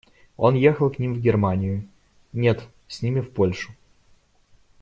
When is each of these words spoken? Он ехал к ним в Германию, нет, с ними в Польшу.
Он 0.35 0.55
ехал 0.55 0.89
к 0.89 0.97
ним 0.97 1.13
в 1.13 1.19
Германию, 1.21 1.87
нет, 2.33 2.63
с 2.87 3.03
ними 3.03 3.19
в 3.19 3.29
Польшу. 3.31 3.71